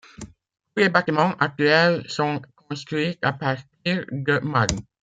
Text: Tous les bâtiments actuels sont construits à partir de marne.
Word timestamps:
Tous 0.73 0.81
les 0.81 0.89
bâtiments 0.89 1.33
actuels 1.37 2.09
sont 2.09 2.41
construits 2.55 3.19
à 3.21 3.33
partir 3.33 4.03
de 4.11 4.39
marne. 4.39 4.79